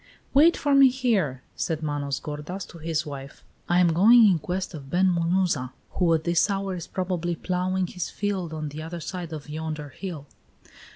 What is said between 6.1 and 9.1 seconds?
at this hour is probably ploughing his fields on the other